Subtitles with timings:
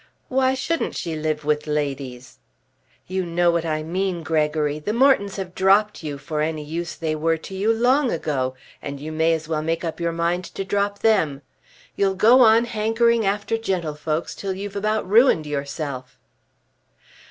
[0.29, 2.39] "Why shouldn't she live with ladies?"
[3.05, 4.79] "You know what I mean, Gregory.
[4.79, 8.99] The Mortons have dropped you, for any use they were to you, long ago, and
[8.99, 11.43] you may as well make up your mind to drop them.
[11.95, 16.17] You'll go on hankering after gentlefolks till you've about ruined yourself."